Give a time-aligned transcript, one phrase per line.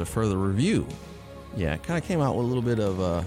[0.00, 0.86] After further review,
[1.54, 3.22] yeah, it kind of came out with a little bit of uh,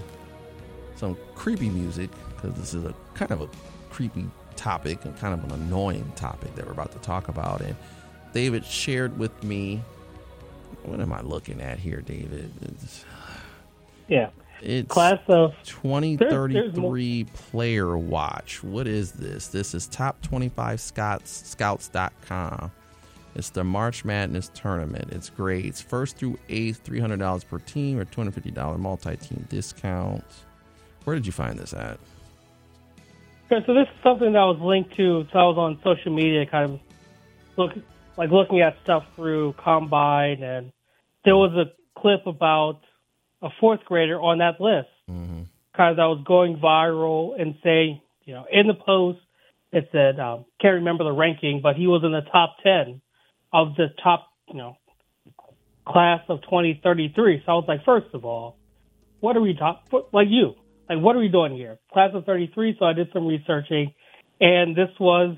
[0.96, 3.48] some creepy music because this is a kind of a
[3.90, 7.60] creepy topic and kind of an annoying topic that we're about to talk about.
[7.60, 7.76] And
[8.32, 9.84] David shared with me.
[10.82, 12.50] What am I looking at here, David?
[12.62, 13.04] It's,
[14.08, 14.30] Yeah.
[14.60, 18.64] it's Class of 2033 player watch.
[18.64, 19.46] What is this?
[19.46, 22.72] This is top 25 scouts scouts.com.
[23.34, 25.12] It's the March Madness tournament.
[25.12, 30.24] It's grades first through eighth, $300 per team or $250 multi-team discount.
[31.04, 31.98] Where did you find this at?
[33.50, 35.26] Okay, so this is something that was linked to.
[35.32, 36.80] So I was on social media, kind of
[37.56, 37.72] look
[38.16, 40.72] like looking at stuff through Combine, and
[41.24, 42.80] there was a clip about
[43.42, 44.88] a fourth grader on that list,
[45.76, 49.18] kind of that was going viral and saying, you know, in the post
[49.72, 53.00] it said um, can't remember the ranking, but he was in the top ten
[53.54, 54.76] of the top, you know,
[55.86, 57.44] class of 2033.
[57.46, 58.58] So I was like, first of all,
[59.20, 60.02] what are we talking?
[60.12, 60.54] Like you,
[60.88, 61.78] like what are we doing here?
[61.92, 62.76] Class of 33.
[62.78, 63.94] So I did some researching,
[64.40, 65.36] and this was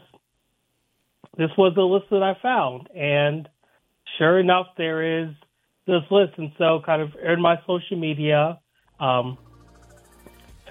[1.36, 3.46] this was the list that I found, and
[4.16, 5.28] sure enough, there is
[5.86, 8.58] this list, and so kind of in my social media,
[8.98, 9.36] um,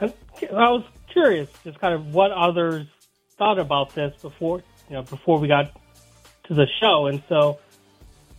[0.01, 0.07] I
[0.41, 2.88] was curious, just kind of what others
[3.38, 5.72] thought about this before, you know, before we got
[6.47, 7.59] to the show, and so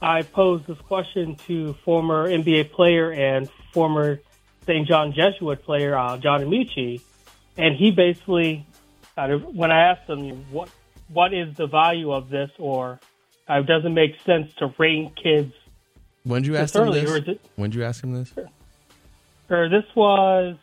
[0.01, 4.21] I posed this question to former NBA player and former
[4.67, 4.87] St.
[4.87, 7.01] John Jesuit player uh, John Amici,
[7.57, 8.67] and he basically
[9.15, 10.69] kind of when I asked him what
[11.09, 12.99] what is the value of this, or
[13.49, 15.53] uh, it doesn't make sense to rank kids.
[16.25, 17.09] When did you ask him this?
[17.11, 18.33] or it- When did you ask him this?
[19.49, 20.57] Or this was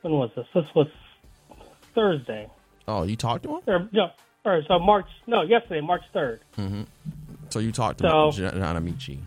[0.00, 0.46] when was this?
[0.54, 0.88] This was
[1.94, 2.48] Thursday.
[2.86, 3.60] Oh, you talked to him?
[3.66, 4.10] Or no,
[4.54, 5.06] or so March.
[5.26, 6.40] No, yesterday, March third.
[6.56, 6.82] Mm-hmm.
[7.50, 9.20] So you talked to So- John Amici.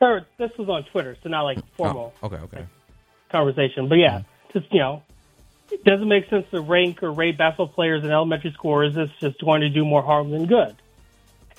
[0.00, 2.14] Or this was on Twitter, so not like oh, formal.
[2.22, 2.66] Oh, okay, okay.
[3.30, 3.88] conversation.
[3.88, 4.58] But yeah, mm-hmm.
[4.58, 5.02] just you know,
[5.70, 8.72] it doesn't make sense to rank or rate basketball players in elementary school.
[8.72, 10.74] Or is this just going to do more harm than good?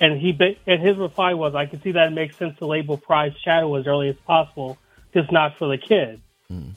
[0.01, 0.37] And he
[0.67, 3.75] and his reply was, "I can see that it makes sense to label prize shadow
[3.75, 4.77] as early as possible,
[5.13, 6.71] just not for the kids." Mm-hmm.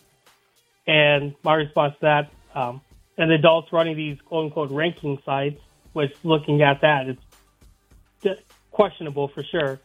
[0.88, 2.80] And my response to that, um,
[3.18, 5.60] and adults running these quote unquote ranking sites,
[5.96, 7.16] which looking at that,
[8.22, 9.80] it's questionable for sure.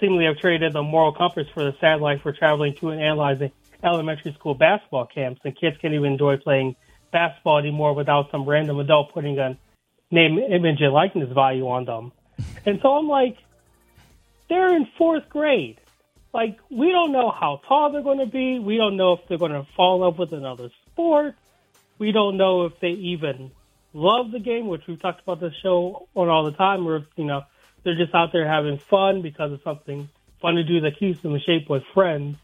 [0.00, 3.52] Seemingly have traded the moral compass for the sad life we're traveling to and analyzing
[3.84, 6.74] elementary school basketball camps, and kids can't even enjoy playing
[7.12, 9.58] basketball anymore without some random adult putting a
[10.10, 12.12] name, image, and likeness value on them.
[12.64, 13.36] And so I'm like,
[14.48, 15.78] they're in fourth grade.
[16.32, 18.58] Like, we don't know how tall they're going to be.
[18.58, 21.34] We don't know if they're going to fall in love with another sport.
[21.98, 23.50] We don't know if they even
[23.92, 27.24] love the game, which we've talked about this show on all the time, or you
[27.24, 27.42] know,
[27.84, 30.08] they're just out there having fun because it's something
[30.40, 32.36] fun to do that keeps them in shape with friends.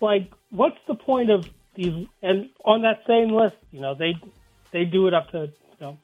[0.00, 2.06] Like, what's the point of these?
[2.22, 4.14] And on that same list, you know, they
[4.72, 5.98] they do it up to you know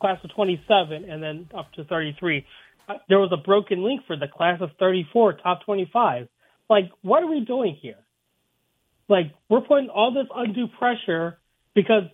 [0.00, 2.44] class of 27 and then up to 33.
[2.88, 6.28] Uh, There was a broken link for the class of 34, top 25.
[6.68, 7.98] Like, what are we doing here?
[9.08, 11.38] Like, we're putting all this undue pressure
[11.74, 12.04] because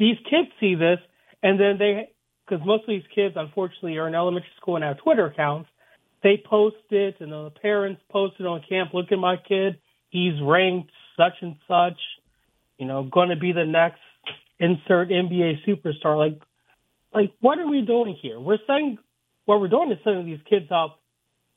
[0.00, 0.98] these kids see this,
[1.42, 2.10] and then they,
[2.48, 5.68] because most of these kids, unfortunately, are in elementary school and have Twitter accounts.
[6.22, 8.92] They post it, and then the parents post it on camp.
[8.92, 11.98] Look at my kid; he's ranked such and such.
[12.78, 14.00] You know, going to be the next
[14.58, 16.16] insert NBA superstar.
[16.16, 16.40] Like,
[17.14, 18.40] like what are we doing here?
[18.40, 18.98] We're saying
[19.44, 20.98] what we're doing is setting these kids up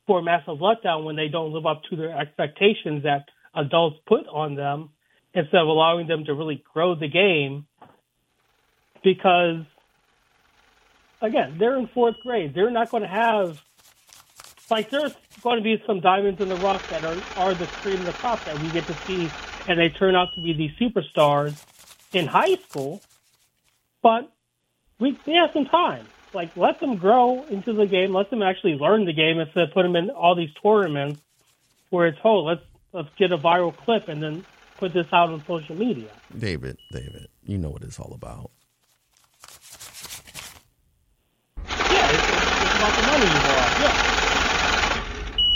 [0.06, 3.26] for a massive letdown when they don't live up to their expectations that
[3.56, 4.90] adults put on them
[5.34, 7.66] instead of allowing them to really grow the game.
[9.04, 9.64] Because
[11.22, 12.54] again, they're in fourth grade.
[12.54, 13.62] They're not going to have
[14.70, 18.00] like there's going to be some diamonds in the rough that are are the cream
[18.00, 19.30] of the crop that we get to see,
[19.68, 21.64] and they turn out to be these superstars
[22.14, 23.02] in high school.
[24.02, 24.32] But
[25.00, 26.06] we they have some time.
[26.34, 28.14] Like let them grow into the game.
[28.14, 31.22] Let them actually learn the game instead of put them in all these tournaments
[31.90, 34.46] where it's oh let's let's get a viral clip and then
[34.78, 36.10] put this out on social media.
[36.38, 38.52] David, David, you know what it's all about.
[41.70, 42.24] Yeah, it's,
[42.64, 43.80] it's about the money you want.
[43.80, 44.14] Yeah.
[44.84, 45.53] And, and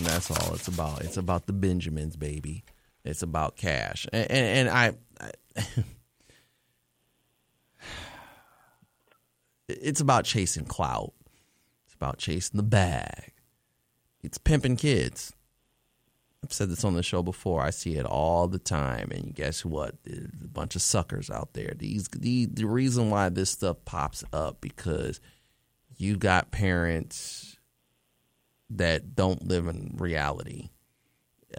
[0.00, 1.02] That's all it's about.
[1.02, 2.64] It's about the Benjamins, baby.
[3.04, 5.30] It's about cash, and and, and I, I
[9.68, 11.12] it's about chasing clout.
[11.86, 13.32] It's about chasing the bag.
[14.22, 15.32] It's pimping kids.
[16.44, 17.62] I've said this on the show before.
[17.62, 19.96] I see it all the time, and guess what?
[20.04, 21.74] There's a bunch of suckers out there.
[21.76, 25.20] These the the reason why this stuff pops up because
[25.96, 27.57] you got parents
[28.70, 30.70] that don't live in reality.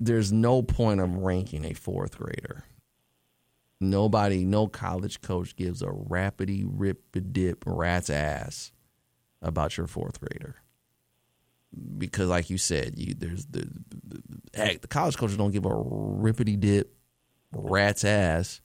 [0.00, 2.64] There's no point of ranking a fourth grader.
[3.80, 8.72] Nobody, no college coach gives a rapidy rip dip rat's ass
[9.42, 10.56] about your fourth grader.
[11.98, 13.68] Because, like you said, you there's the,
[14.06, 14.22] the
[14.54, 16.94] heck the college coaches don't give a rippity dip
[17.52, 18.62] rat's ass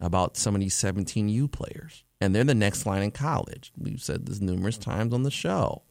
[0.00, 3.72] about some of these 17U players, and they're the next line in college.
[3.78, 5.82] We've said this numerous times on the show.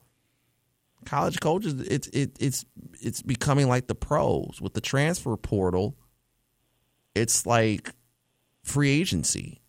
[1.06, 2.66] College coaches, it's it, it's
[3.00, 5.96] it's becoming like the pros with the transfer portal.
[7.14, 7.94] It's like
[8.64, 9.62] free agency.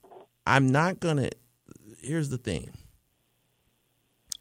[0.47, 1.31] I'm not gonna.
[2.01, 2.71] Here's the thing.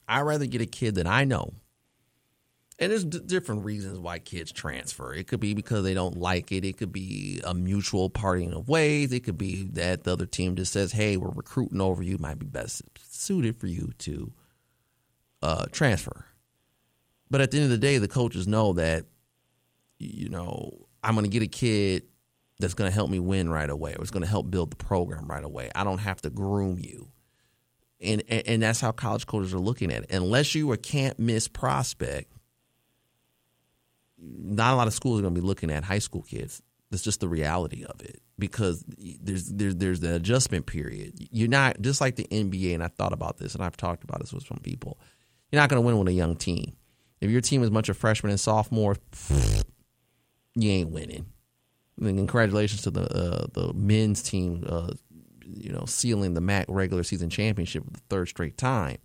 [0.07, 1.53] I'd rather get a kid that I know.
[2.77, 5.13] And there's d- different reasons why kids transfer.
[5.13, 6.66] It could be because they don't like it.
[6.66, 9.13] It could be a mutual parting of ways.
[9.13, 12.18] It could be that the other team just says, "Hey, we're recruiting over you.
[12.18, 14.33] Might be best suited for you to
[15.42, 16.25] uh, transfer."
[17.31, 19.06] But at the end of the day, the coaches know that
[19.98, 22.04] you know I'm going to get a kid
[22.60, 24.77] that's going to help me win right away, or it's going to help build the
[24.77, 25.69] program right away.
[25.75, 27.10] I don't have to groom you
[28.01, 30.12] and, and and that's how college coaches are looking at it.
[30.12, 32.31] Unless you are a can't miss prospect,
[34.25, 36.62] not a lot of schools are going to be looking at high school kids.
[36.92, 38.83] That's just the reality of it because
[39.22, 41.13] there's there's there's the adjustment period.
[41.31, 44.22] You're not just like the NBA, and I thought about this, and I've talked about
[44.22, 45.00] this with some people.
[45.51, 46.75] You're not going to win with a young team.
[47.22, 48.98] If your team is a bunch of freshmen and sophomores,
[50.56, 51.25] you ain't winning.
[52.00, 54.92] Congratulations to the uh, the men's team, uh,
[55.45, 58.98] you know, sealing the MAC regular season championship for the third straight time.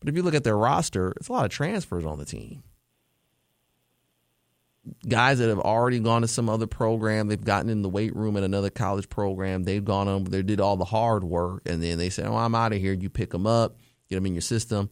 [0.00, 2.64] But if you look at their roster, it's a lot of transfers on the team.
[5.08, 8.36] Guys that have already gone to some other program, they've gotten in the weight room
[8.36, 11.98] at another college program, they've gone over, they did all the hard work, and then
[11.98, 13.76] they say, "Oh, I'm out of here." You pick them up,
[14.08, 14.90] get them in your system,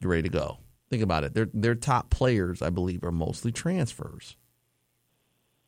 [0.00, 0.58] you're ready to go.
[0.90, 4.36] Think about it; their their top players, I believe, are mostly transfers.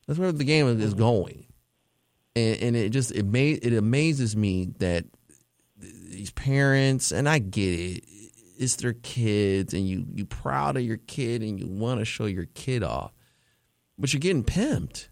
[0.06, 1.46] That's where the game is going,
[2.36, 5.04] and, and it just it made it amazes me that
[5.76, 8.04] these parents, and I get it,
[8.58, 12.26] it's their kids, and you you proud of your kid, and you want to show
[12.26, 13.12] your kid off,
[13.98, 15.08] but you're getting pimped.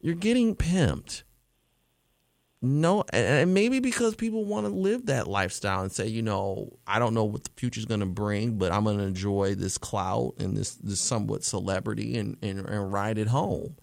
[0.00, 1.22] You're getting pimped.
[2.64, 7.00] No, and maybe because people want to live that lifestyle and say, you know, I
[7.00, 10.34] don't know what the future's going to bring, but I'm going to enjoy this clout
[10.38, 13.76] and this this somewhat celebrity and, and and ride it home.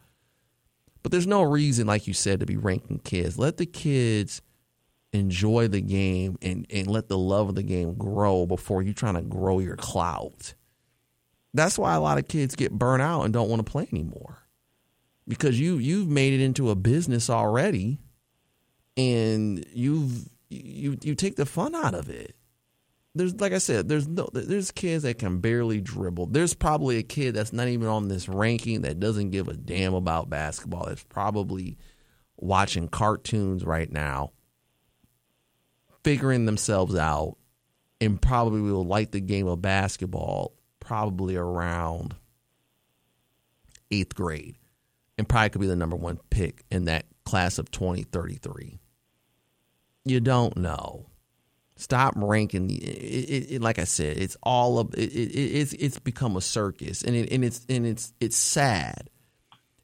[1.04, 3.38] But there's no reason, like you said, to be ranking kids.
[3.38, 4.42] Let the kids
[5.14, 9.16] enjoy the game and, and let the love of the game grow before you're trying
[9.16, 10.54] to grow your clout.
[11.54, 14.44] That's why a lot of kids get burnt out and don't want to play anymore.
[15.28, 18.00] Because you you've made it into a business already
[18.98, 22.36] and you've you you take the fun out of it
[23.16, 26.28] there's like I said, there's no there's kids that can barely dribble.
[26.28, 29.94] There's probably a kid that's not even on this ranking that doesn't give a damn
[29.94, 30.86] about basketball.
[30.86, 31.78] That's probably
[32.38, 34.32] watching cartoons right now,
[36.04, 37.38] figuring themselves out,
[38.02, 42.16] and probably will like the game of basketball probably around
[43.92, 44.58] eighth grade,
[45.18, 48.80] and probably could be the number one pick in that class of 2033.
[50.06, 51.10] You don't know
[51.80, 52.70] Stop ranking.
[52.72, 57.04] It, it, it, like I said, it's all of it, it's it's become a circus,
[57.04, 59.10] and it, and it's and it's it's sad.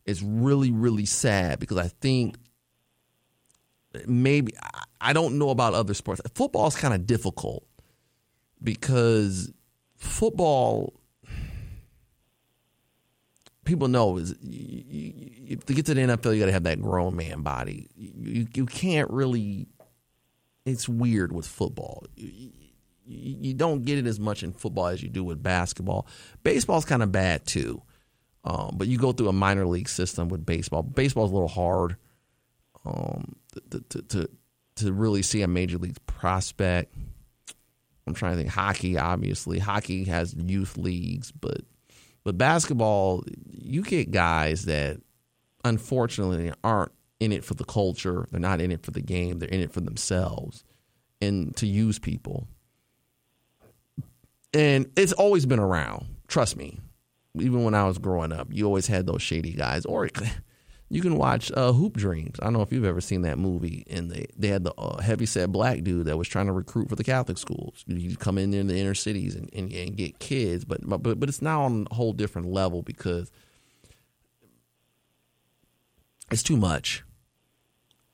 [0.05, 2.35] It's really really sad because I think
[4.05, 4.51] maybe
[5.01, 6.21] I don't know about other sports.
[6.33, 7.65] Football is kind of difficult
[8.63, 9.51] because
[9.95, 10.93] football
[13.65, 17.41] people know is to get to the NFL, you got to have that grown man
[17.41, 17.89] body.
[17.95, 19.67] You you can't really.
[20.65, 22.05] It's weird with football.
[22.15, 22.51] You,
[23.05, 26.07] you don't get it as much in football as you do with basketball.
[26.43, 27.83] Baseball's kind of bad too,
[28.43, 30.81] um, but you go through a minor league system with baseball.
[30.81, 31.97] Baseball's a little hard
[32.83, 33.35] um,
[33.69, 34.29] to, to, to
[34.77, 36.93] to really see a major league prospect.
[38.07, 38.49] I'm trying to think.
[38.49, 41.61] Hockey, obviously, hockey has youth leagues, but
[42.23, 44.99] but basketball, you get guys that
[45.63, 48.27] unfortunately aren't in it for the culture.
[48.31, 49.39] They're not in it for the game.
[49.39, 50.63] They're in it for themselves
[51.21, 52.47] and to use people.
[54.53, 56.05] And it's always been around.
[56.27, 56.79] Trust me.
[57.37, 59.85] Even when I was growing up, you always had those shady guys.
[59.85, 60.09] Or
[60.89, 62.37] you can watch uh, Hoop Dreams.
[62.39, 63.85] I don't know if you've ever seen that movie.
[63.89, 66.89] And they, they had the uh, heavy set black dude that was trying to recruit
[66.89, 67.83] for the Catholic schools.
[67.87, 71.29] You come in in the inner cities and, and, and get kids, but, but but
[71.29, 73.31] it's now on a whole different level because
[76.31, 77.03] it's too much.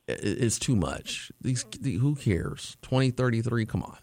[0.08, 1.32] It's too much.
[1.42, 2.78] These who cares?
[2.82, 3.66] Twenty thirty three.
[3.66, 3.98] Come on.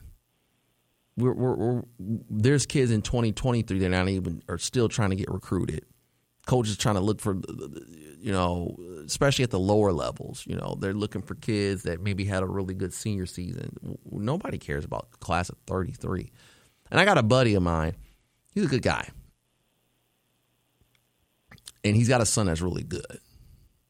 [1.17, 5.29] We're, we're, we're, there's kids in 2023 that not even are still trying to get
[5.29, 5.85] recruited.
[6.49, 7.35] Coaches trying to look for,
[8.19, 10.45] you know, especially at the lower levels.
[10.47, 13.99] You know, they're looking for kids that maybe had a really good senior season.
[14.11, 16.33] Nobody cares about class of 33.
[16.91, 17.95] And I got a buddy of mine.
[18.55, 19.07] He's a good guy,
[21.85, 23.21] and he's got a son that's really good.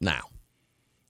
[0.00, 0.22] Now,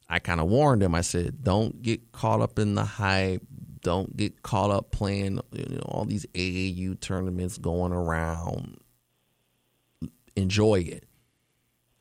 [0.09, 0.95] I kind of warned him.
[0.95, 3.43] I said, "Don't get caught up in the hype.
[3.81, 8.76] Don't get caught up playing you know, all these AAU tournaments going around.
[10.37, 11.07] Enjoy it.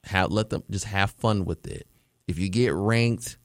[0.08, 1.88] Have let them just have fun with it.
[2.28, 3.38] If you get ranked,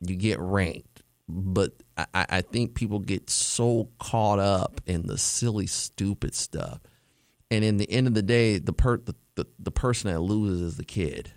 [0.00, 1.02] you get ranked.
[1.28, 6.80] But I, I think people get so caught up in the silly, stupid stuff,
[7.50, 10.62] and in the end of the day, the per the, the, the person that loses
[10.62, 11.32] is the kid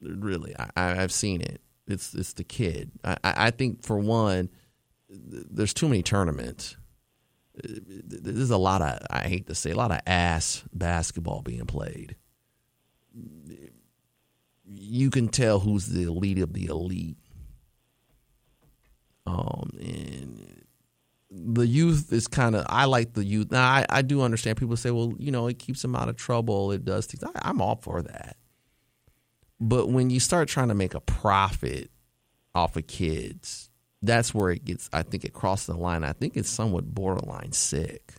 [0.00, 0.54] really.
[0.76, 1.60] I, have seen it.
[1.86, 2.90] It's it's the kid.
[3.04, 4.50] I, I think for one,
[5.08, 6.76] there's too many tournaments.
[7.54, 12.16] There's a lot of I hate to say a lot of ass basketball being played.
[14.88, 17.18] You can tell who's the elite of the elite.
[19.26, 20.64] Um, and
[21.30, 23.50] the youth is kind of I like the youth.
[23.50, 26.16] Now I, I do understand people say, well, you know, it keeps them out of
[26.16, 26.72] trouble.
[26.72, 27.22] It does things.
[27.22, 28.36] I, I'm all for that.
[29.60, 31.90] But when you start trying to make a profit
[32.54, 34.88] off of kids, that's where it gets.
[34.92, 36.04] I think it crosses the line.
[36.04, 38.14] I think it's somewhat borderline sick.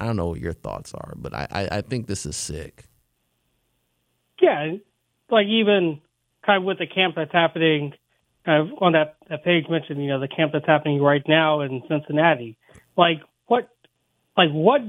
[0.00, 2.84] I don't know what your thoughts are, but I, I, I think this is sick.
[4.40, 4.74] Yeah,
[5.30, 6.00] like even
[6.44, 7.92] kind of with the camp that's happening
[8.46, 11.82] uh, on that, that page mentioned, you know, the camp that's happening right now in
[11.88, 12.56] Cincinnati.
[12.96, 13.68] Like what,
[14.36, 14.80] like what,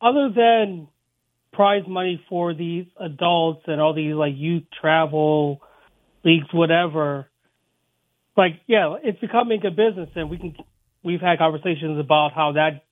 [0.00, 0.88] other than
[1.52, 5.60] prize money for these adults and all these like youth travel
[6.24, 7.28] leagues, whatever.
[8.36, 10.56] Like, yeah, it's becoming a business, and we can.
[11.04, 12.84] We've had conversations about how that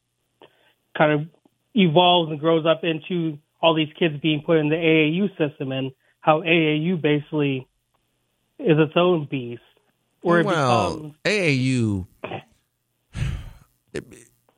[0.98, 1.28] kind of
[1.74, 5.92] evolves and grows up into all these kids being put in the AAU system, and
[6.20, 7.66] how AAU basically
[8.58, 9.62] is its own beast.
[10.22, 12.06] Where well, becomes, AAU,
[13.94, 14.04] it,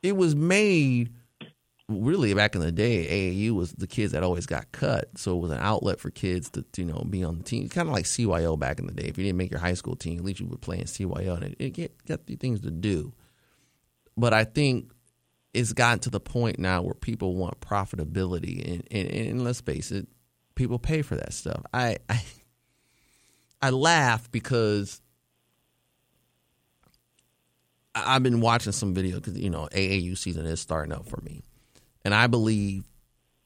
[0.02, 1.12] it was made
[1.88, 5.40] really back in the day, AAU was the kids that always got cut, so it
[5.40, 7.68] was an outlet for kids to you know be on the team.
[7.68, 9.04] Kind of like CYO back in the day.
[9.04, 11.36] If you didn't make your high school team, at least you would play in CYO,
[11.36, 13.12] and it, it got the things to do.
[14.16, 14.90] But I think
[15.54, 19.90] it's gotten to the point now where people want profitability, and, and, and let's face
[19.90, 20.08] it,
[20.54, 21.62] people pay for that stuff.
[21.72, 22.22] I, I
[23.60, 25.00] I laugh because
[27.94, 31.42] I've been watching some video because you know AAU season is starting up for me,
[32.04, 32.84] and I believe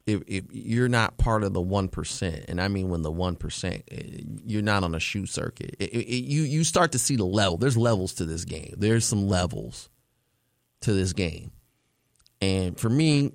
[0.06, 3.36] if, if you're not part of the one percent, and I mean when the one
[3.36, 5.74] percent, eh, you're not on a shoe circuit.
[5.78, 7.58] It, it, you you start to see the level.
[7.58, 8.74] There's levels to this game.
[8.78, 9.90] There's some levels
[10.82, 11.50] to this game,
[12.40, 13.32] and for me,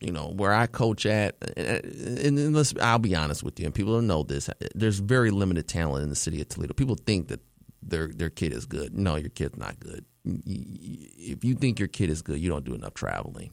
[0.00, 3.66] you know where I coach at, eh, and, and let's I'll be honest with you,
[3.66, 4.48] and people don't know this.
[4.74, 6.74] There's very limited talent in the city of Toledo.
[6.74, 7.40] People think that
[7.82, 8.96] their their kid is good.
[8.96, 10.04] No, your kid's not good.
[10.24, 13.52] If you think your kid is good, you don't do enough traveling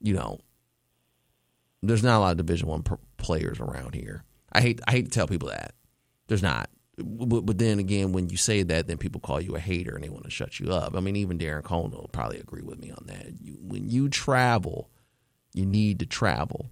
[0.00, 0.38] you know,
[1.82, 2.84] there's not a lot of Division One
[3.16, 4.24] players around here.
[4.52, 5.74] I hate I hate to tell people that
[6.28, 6.70] there's not.
[6.98, 10.02] But, but, then again, when you say that, then people call you a hater and
[10.02, 10.96] they want to shut you up.
[10.96, 13.38] I mean, even Darren Cohn will probably agree with me on that.
[13.38, 14.88] You, when you travel,
[15.56, 16.70] you need to travel.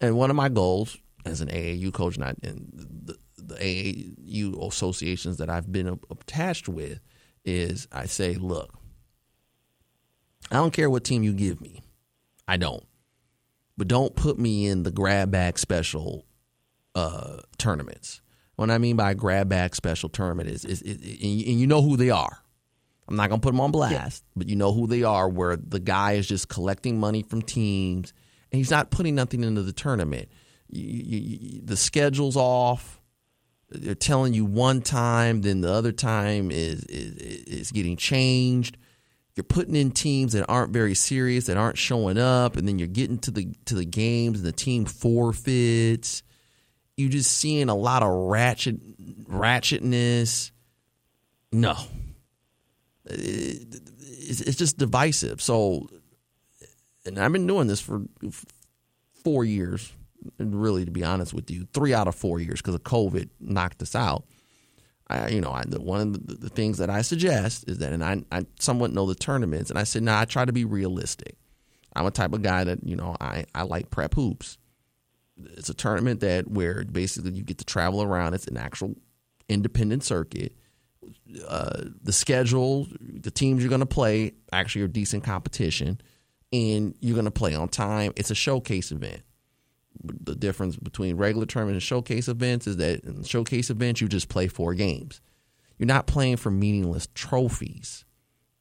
[0.00, 5.38] And one of my goals as an AAU coach, not in the, the AAU associations
[5.38, 7.00] that I've been attached with,
[7.44, 8.74] is I say, look,
[10.50, 11.82] I don't care what team you give me.
[12.46, 12.84] I don't.
[13.76, 16.26] But don't put me in the grab bag special
[16.94, 18.20] uh, tournaments.
[18.56, 21.96] What I mean by grab bag special tournament is, is, is, and you know who
[21.96, 22.38] they are.
[23.08, 24.32] I'm not gonna put them on blast, yeah.
[24.36, 25.28] but you know who they are.
[25.28, 28.23] Where the guy is just collecting money from teams, and
[28.56, 30.28] he's not putting nothing into the tournament.
[30.68, 33.00] You, you, you, the schedule's off.
[33.70, 38.76] They're telling you one time, then the other time is, is is getting changed.
[39.34, 42.86] You're putting in teams that aren't very serious, that aren't showing up, and then you're
[42.86, 46.22] getting to the to the games, and the team forfeits
[46.96, 48.76] You're just seeing a lot of ratchet
[49.24, 50.52] ratchetness.
[51.50, 51.74] No,
[53.06, 55.42] it's just divisive.
[55.42, 55.88] So,
[57.06, 58.02] and I've been doing this for
[59.22, 59.92] four years,
[60.38, 63.28] and really, to be honest with you, three out of four years because of COVID
[63.40, 64.24] knocked us out.
[65.08, 68.02] I, you know, I, one of the, the, things that I suggest is that, and
[68.02, 70.64] I, I somewhat know the tournaments, and I said, now nah, I try to be
[70.64, 71.36] realistic.
[71.94, 74.56] I'm a type of guy that you know I, I like prep hoops
[75.36, 78.34] it's a tournament that where basically you get to travel around.
[78.34, 78.94] It's an actual
[79.48, 80.54] independent circuit.
[81.48, 86.00] Uh, the schedule, the teams you're going to play actually are decent competition,
[86.54, 88.12] and you're going to play on time.
[88.14, 89.22] It's a showcase event.
[90.02, 94.28] The difference between regular tournament and showcase events is that in showcase events you just
[94.28, 95.20] play four games.
[95.78, 98.04] You're not playing for meaningless trophies.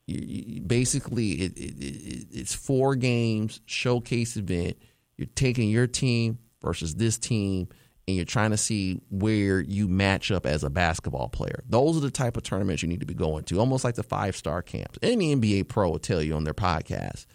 [0.08, 4.78] You, you, basically, it, it, it, it's four games showcase event.
[5.18, 7.68] You're taking your team versus this team
[8.08, 11.64] and you're trying to see where you match up as a basketball player.
[11.70, 14.04] Those are the type of tournaments you need to be going to, almost like the
[14.04, 14.98] five star camps.
[15.02, 17.28] Any NBA pro will tell you on their podcast,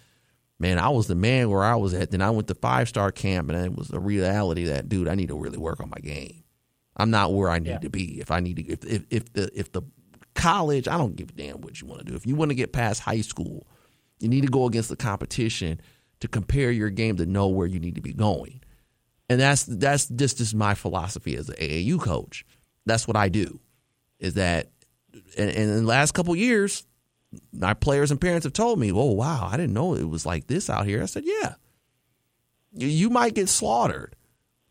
[0.58, 2.10] man, I was the man where I was at.
[2.10, 5.14] Then I went to five star camp, and it was a reality that, dude, I
[5.14, 6.44] need to really work on my game.
[6.96, 7.78] I'm not where I need yeah.
[7.78, 8.20] to be.
[8.20, 9.82] If I need to, if, if if the if the
[10.34, 12.16] college, I don't give a damn what you want to do.
[12.16, 13.66] If you want to get past high school,
[14.18, 15.80] you need to go against the competition
[16.20, 18.60] to compare your game to know where you need to be going.
[19.28, 22.44] And that's that's just just my philosophy as an AAU coach.
[22.86, 23.60] That's what I do.
[24.18, 24.70] Is that
[25.36, 26.86] and, and in the last couple years,
[27.52, 30.46] my players and parents have told me, "Oh wow, I didn't know it was like
[30.46, 31.54] this out here." I said, "Yeah,
[32.72, 34.16] you might get slaughtered,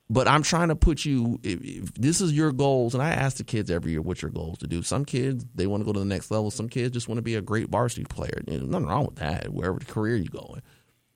[0.10, 1.40] but I'm trying to put you.
[1.44, 4.32] If, if this is your goals, and I ask the kids every year, "What's your
[4.32, 6.50] goals to do?" Some kids they want to go to the next level.
[6.52, 8.42] Some kids just want to be a great varsity player.
[8.46, 9.54] There's nothing wrong with that.
[9.54, 10.62] Wherever the career you're going,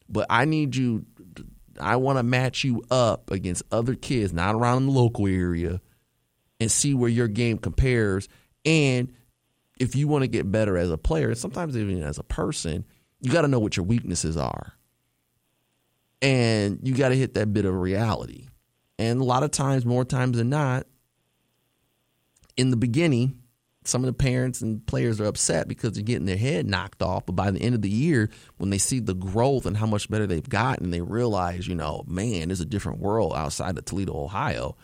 [0.09, 1.05] but I need you
[1.79, 5.81] I want to match you up against other kids not around the local area
[6.59, 8.27] and see where your game compares.
[8.65, 9.13] And
[9.79, 12.85] if you want to get better as a player, sometimes even as a person,
[13.19, 14.73] you got to know what your weaknesses are.
[16.21, 18.47] And you got to hit that bit of reality.
[18.99, 20.85] And a lot of times, more times than not,
[22.55, 23.41] in the beginning,
[23.83, 27.25] some of the parents and players are upset because they're getting their head knocked off.
[27.25, 30.09] But by the end of the year, when they see the growth and how much
[30.09, 34.13] better they've gotten, they realize, you know, man, there's a different world outside of Toledo,
[34.13, 34.77] Ohio,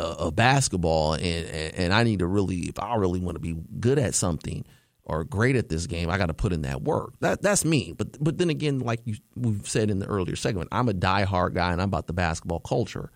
[0.00, 3.98] of basketball, and, and, I need to really, if I really want to be good
[3.98, 4.64] at something
[5.04, 7.14] or great at this game, I got to put in that work.
[7.20, 7.94] That that's me.
[7.96, 11.54] But but then again, like you we've said in the earlier segment, I'm a diehard
[11.54, 13.10] guy, and I'm about the basketball culture.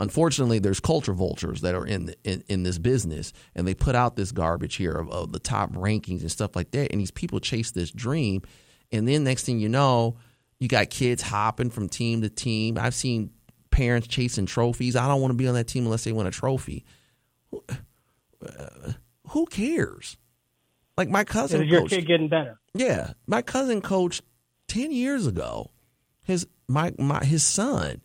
[0.00, 4.14] Unfortunately, there's culture vultures that are in, in, in this business, and they put out
[4.14, 6.92] this garbage here of, of the top rankings and stuff like that.
[6.92, 8.42] And these people chase this dream,
[8.92, 10.16] and then next thing you know,
[10.60, 12.78] you got kids hopping from team to team.
[12.78, 13.30] I've seen
[13.78, 14.96] parents chasing trophies.
[14.96, 16.84] I don't want to be on that team unless they win a trophy.
[17.52, 17.62] Who,
[18.44, 18.92] uh,
[19.28, 20.16] who cares?
[20.96, 22.58] Like my cousin, is your coached, kid getting better?
[22.74, 24.22] Yeah, my cousin coached
[24.66, 25.70] ten years ago.
[26.22, 28.02] His my my his son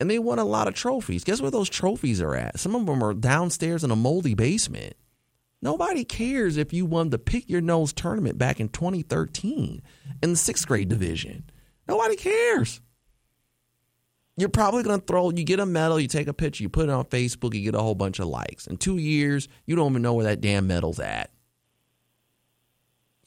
[0.00, 1.24] and they won a lot of trophies.
[1.24, 2.58] Guess where those trophies are at?
[2.58, 4.94] Some of them are downstairs in a moldy basement.
[5.60, 9.82] Nobody cares if you won the pick your nose tournament back in 2013
[10.22, 11.44] in the sixth grade division.
[11.86, 12.80] Nobody cares.
[14.36, 16.88] You're probably going to throw, you get a medal, you take a picture, you put
[16.88, 18.66] it on Facebook, you get a whole bunch of likes.
[18.66, 21.30] In two years, you don't even know where that damn medal's at.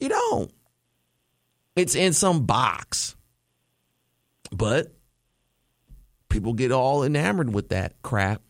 [0.00, 0.52] You don't.
[1.76, 3.14] It's in some box.
[4.50, 4.94] But
[6.28, 8.42] people get all enamored with that crap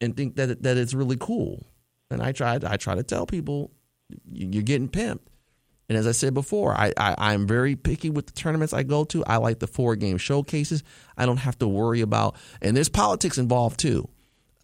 [0.00, 1.66] and think that that it's really cool.
[2.10, 3.70] And I try I try to tell people
[4.30, 5.20] you're getting pimped.
[5.92, 9.04] And as I said before, I, I am very picky with the tournaments I go
[9.04, 9.22] to.
[9.26, 10.82] I like the four game showcases.
[11.18, 14.08] I don't have to worry about and there's politics involved too.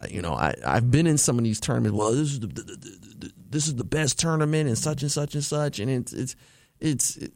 [0.01, 1.95] Uh, you know, I I've been in some of these tournaments.
[1.95, 5.35] Well, this is the, the, the, this is the best tournament and such and such
[5.35, 6.35] and such, and it's it's
[6.79, 7.31] it's it,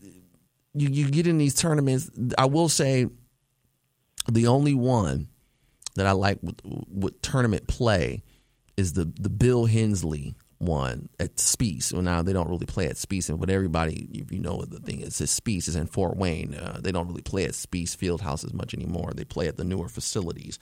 [0.73, 2.10] you you get in these tournaments.
[2.36, 3.06] I will say
[4.27, 5.27] the only one
[5.97, 8.23] that I like with, with tournament play
[8.75, 10.34] is the the Bill Hensley
[10.65, 11.91] one at Spiece.
[11.93, 15.02] Well, now they don't really play at Spiece, but everybody, if you know the thing
[15.02, 16.56] is, Spiece is in Fort Wayne.
[16.56, 19.12] Uh, they don't really play at Spiece Fieldhouse as much anymore.
[19.15, 20.60] They play at the newer facilities.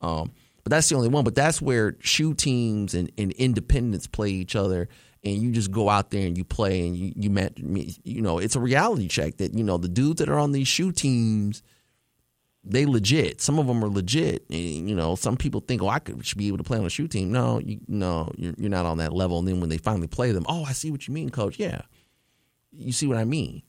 [0.00, 0.32] Um,
[0.64, 1.24] but that's the only one.
[1.24, 4.88] But that's where shoe teams and, and independents play each other,
[5.24, 7.94] and you just go out there and you play, and you you met, me.
[8.04, 10.68] you know, it's a reality check that you know the dudes that are on these
[10.68, 11.62] shoe teams,
[12.70, 13.40] they legit.
[13.40, 14.44] Some of them are legit.
[14.50, 16.90] You know, some people think, oh, I could should be able to play on a
[16.90, 17.32] shoe team.
[17.32, 19.38] No, you, no, you're, you're not on that level.
[19.38, 21.58] And then when they finally play them, oh, I see what you mean, coach.
[21.58, 21.82] Yeah,
[22.72, 23.62] you see what I mean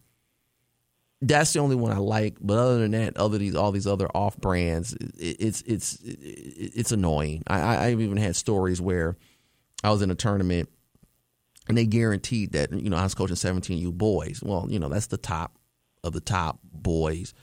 [1.21, 2.37] that's the only one I like.
[2.39, 6.91] But other than that, other these all these other off brands, it, it's it's it's
[6.91, 7.43] annoying.
[7.47, 9.17] I, I've even had stories where
[9.83, 10.69] I was in a tournament
[11.67, 14.41] and they guaranteed that you know I was coaching 17U boys.
[14.43, 15.57] Well, you know that's the top
[16.03, 17.33] of the top boys.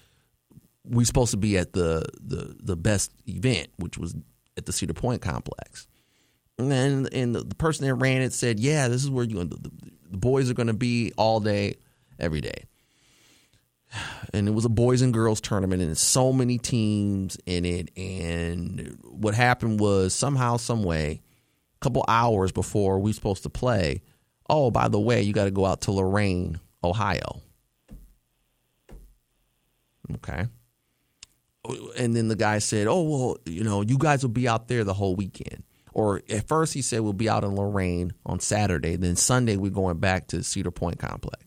[0.89, 4.15] We supposed to be at the the the best event, which was
[4.57, 5.87] at the Cedar Point complex.
[6.59, 9.45] And then and the, the person that ran it said, "Yeah, this is where you
[9.45, 9.71] the,
[10.11, 11.77] the boys are going to be all day,
[12.19, 12.65] every day."
[14.33, 18.97] and it was a boys and girls tournament and so many teams in it and
[19.05, 21.21] what happened was somehow some way
[21.77, 24.03] a couple hours before we were supposed to play
[24.49, 27.41] oh by the way you got to go out to lorain ohio
[30.15, 30.47] okay
[31.99, 34.85] and then the guy said oh well you know you guys will be out there
[34.85, 38.97] the whole weekend or at first he said we'll be out in Lorain on saturday
[38.97, 41.47] then sunday we're going back to cedar point complex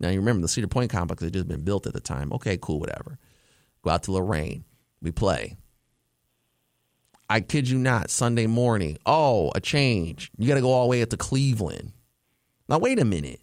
[0.00, 2.32] now you remember the Cedar Point complex had just been built at the time.
[2.34, 3.18] Okay, cool, whatever.
[3.82, 4.64] Go out to Lorain.
[5.00, 5.56] We play.
[7.28, 8.98] I kid you not, Sunday morning.
[9.06, 10.30] Oh, a change.
[10.36, 11.92] You got to go all the way up to Cleveland.
[12.68, 13.40] Now wait a minute.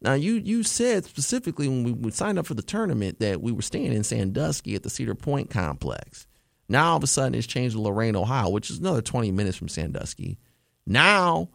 [0.00, 3.52] Now you you said specifically when we, we signed up for the tournament that we
[3.52, 6.26] were staying in Sandusky at the Cedar Point complex.
[6.68, 9.56] Now all of a sudden it's changed to Lorain, Ohio, which is another 20 minutes
[9.56, 10.38] from Sandusky.
[10.86, 11.48] Now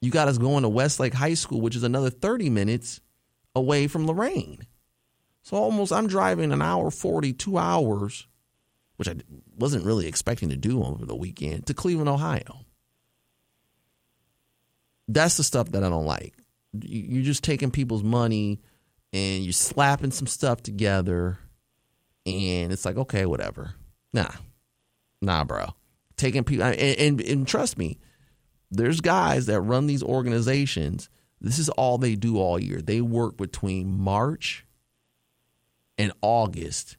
[0.00, 3.00] you got us going to Westlake High School, which is another 30 minutes
[3.54, 4.66] away from Lorain.
[5.42, 8.26] So almost I'm driving an hour 40, two hours,
[8.96, 9.14] which I
[9.56, 12.64] wasn't really expecting to do over the weekend, to Cleveland, Ohio.
[15.08, 16.34] That's the stuff that I don't like.
[16.72, 18.60] You're just taking people's money
[19.12, 21.38] and you're slapping some stuff together,
[22.24, 23.74] and it's like, okay, whatever.
[24.12, 24.30] Nah,
[25.20, 25.74] nah, bro.
[26.16, 27.98] Taking people, and, and, and trust me,
[28.70, 31.08] there's guys that run these organizations–
[31.42, 32.80] this is all they do all year.
[32.80, 34.64] They work between March
[35.98, 36.96] and August,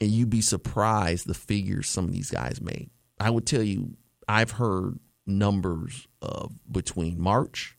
[0.00, 2.90] and you'd be surprised the figures some of these guys make.
[3.20, 7.73] I would tell you, I've heard numbers of between March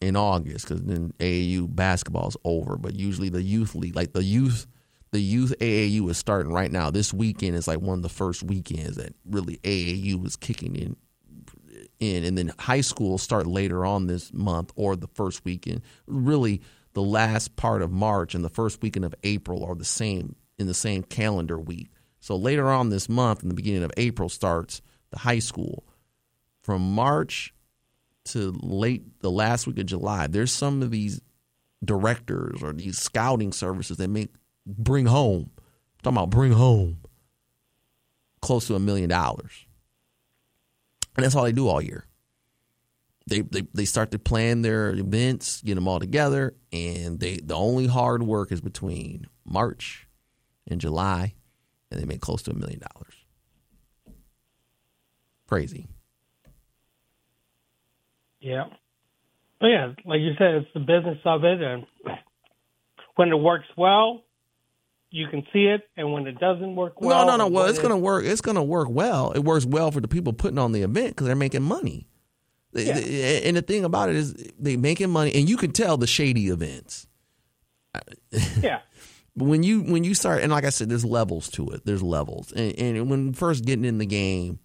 [0.00, 2.76] and August because then AAU basketball is over.
[2.76, 4.66] But usually the youth league, like the youth,
[5.12, 6.90] the youth AAU is starting right now.
[6.90, 10.96] This weekend is like one of the first weekends that really AAU is kicking in
[11.98, 15.82] in, and then high school start later on this month or the first weekend.
[16.06, 16.60] Really,
[16.92, 20.66] the last part of March and the first weekend of April are the same in
[20.66, 21.90] the same calendar week.
[22.20, 24.80] So later on this month, in the beginning of April, starts
[25.10, 25.84] the high school.
[26.62, 27.54] From March
[28.26, 31.20] to late the last week of July, there's some of these
[31.84, 34.30] directors or these scouting services that make
[34.66, 35.50] bring home.
[35.58, 36.98] I'm talking about bring home
[38.40, 39.66] close to a million dollars
[41.16, 42.04] and that's all they do all year.
[43.28, 47.56] They, they they start to plan their events, get them all together, and they the
[47.56, 50.06] only hard work is between March
[50.68, 51.34] and July,
[51.90, 53.14] and they make close to a million dollars.
[55.48, 55.88] Crazy.
[58.46, 58.66] Yeah.
[59.60, 61.84] But yeah, like you said, it's the business of it, and
[63.16, 64.22] when it works well,
[65.10, 67.48] you can see it, and when it doesn't work well, no, no, no.
[67.48, 68.24] Well, it's going to work.
[68.24, 69.32] It's going to work well.
[69.32, 72.06] It works well for the people putting on the event because they're making money.
[72.72, 72.94] Yeah.
[72.94, 76.48] And the thing about it is, they making money, and you can tell the shady
[76.48, 77.06] events.
[78.60, 78.80] Yeah.
[79.34, 81.84] when you when you start, and like I said, there's levels to it.
[81.84, 84.60] There's levels, and, and when first getting in the game,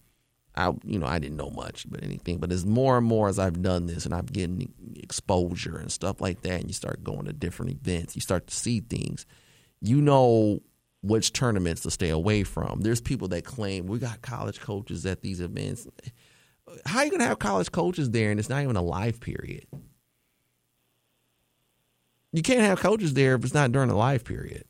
[0.55, 3.39] I you know I didn't know much but anything, but as more and more as
[3.39, 7.25] I've done this, and I'm getting exposure and stuff like that, and you start going
[7.25, 9.25] to different events, you start to see things
[9.81, 10.61] you know
[11.01, 12.81] which tournaments to stay away from.
[12.81, 15.87] There's people that claim we got college coaches at these events.
[16.85, 19.19] How are you going to have college coaches there and it's not even a live
[19.19, 19.65] period?
[22.31, 24.63] You can't have coaches there if it's not during a live period.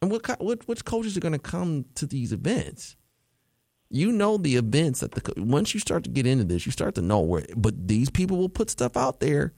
[0.00, 2.96] And what what which coaches are going to come to these events?
[3.88, 6.96] You know the events that the once you start to get into this, you start
[6.96, 7.46] to know where.
[7.56, 9.54] But these people will put stuff out there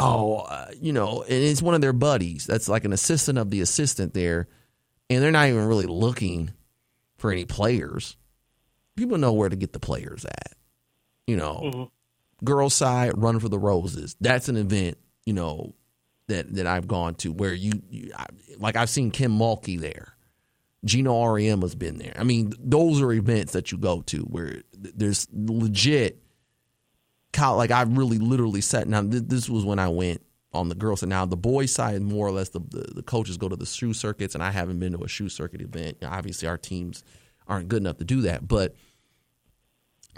[0.00, 3.50] oh, uh, you know, and it's one of their buddies that's like an assistant of
[3.50, 4.48] the assistant there,
[5.08, 6.52] and they're not even really looking
[7.18, 8.16] for any players.
[8.96, 10.52] People know where to get the players at.
[11.26, 12.44] You know, mm-hmm.
[12.44, 14.16] girls side run for the roses.
[14.20, 15.74] That's an event, you know,
[16.26, 18.26] that that I've gone to where you, you I,
[18.58, 20.14] like I've seen Kim Mulkey there.
[20.84, 22.14] Geno Auriemma has been there.
[22.18, 26.22] I mean, those are events that you go to where there's legit.
[27.38, 28.88] Like I really literally sat.
[28.88, 31.08] Now this was when I went on the girls' side.
[31.08, 33.92] Now the boys' side, more or less, the, the, the coaches go to the shoe
[33.92, 35.98] circuits, and I haven't been to a shoe circuit event.
[36.02, 37.04] Obviously, our teams
[37.46, 38.74] aren't good enough to do that, but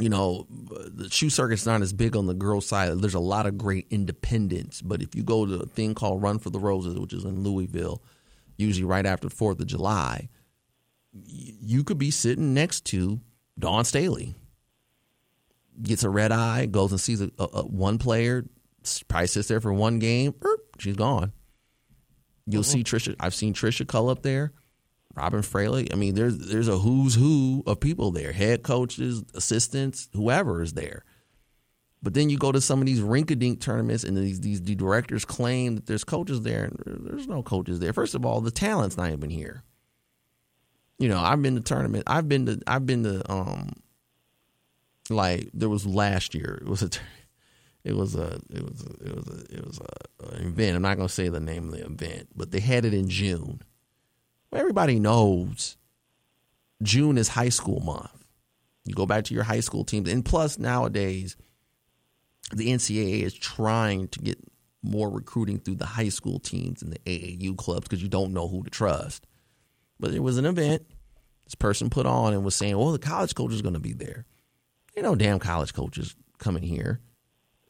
[0.01, 2.99] you know, the shoe circuit's not as big on the girls' side.
[2.99, 6.39] There's a lot of great independents, but if you go to a thing called Run
[6.39, 8.03] for the Roses, which is in Louisville,
[8.57, 10.29] usually right after Fourth of July,
[11.13, 13.21] you could be sitting next to
[13.59, 14.35] Dawn Staley.
[15.83, 18.45] Gets a red eye, goes and sees a, a, a one player,
[19.09, 20.35] probably sits there for one game,
[20.79, 21.33] she's gone.
[22.47, 22.73] You'll mm-hmm.
[22.73, 23.17] see Tricia.
[23.21, 24.53] I've seen Tricia Cullop there.
[25.15, 25.93] Robyn Fralick.
[25.93, 30.73] I mean, there's there's a who's who of people there, head coaches, assistants, whoever is
[30.73, 31.05] there.
[32.03, 35.25] But then you go to some of these rink-a-dink tournaments, and these these the directors
[35.25, 37.93] claim that there's coaches there, and there's no coaches there.
[37.93, 39.63] First of all, the talent's not even here.
[40.99, 42.05] You know, I've been to tournament.
[42.07, 43.71] I've been to I've been to um
[45.11, 46.59] like there was last year.
[46.61, 46.91] It was a
[47.85, 50.77] it was a it was a, it was a, it was a, event.
[50.77, 53.09] I'm not going to say the name of the event, but they had it in
[53.09, 53.61] June
[54.53, 55.77] everybody knows
[56.83, 58.25] June is high school month.
[58.85, 60.11] You go back to your high school teams.
[60.11, 61.37] And plus, nowadays,
[62.53, 64.39] the NCAA is trying to get
[64.83, 68.49] more recruiting through the high school teams and the AAU clubs because you don't know
[68.49, 69.27] who to trust.
[70.03, 70.85] But it was an event
[71.45, 73.93] this person put on and was saying, well, the college coach is going to be
[73.93, 74.27] there.
[74.97, 77.01] You know, damn college coaches coming here.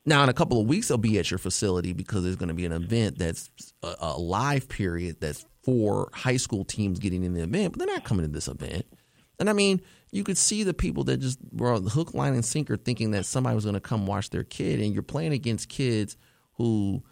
[0.07, 2.55] Now, in a couple of weeks, they'll be at your facility because there's going to
[2.55, 3.51] be an event that's
[3.83, 7.95] a, a live period that's for high school teams getting in the event, but they're
[7.95, 8.87] not coming to this event.
[9.39, 12.33] And I mean, you could see the people that just were on the hook, line,
[12.33, 14.81] and sinker thinking that somebody was going to come watch their kid.
[14.81, 16.17] And you're playing against kids
[16.55, 17.03] who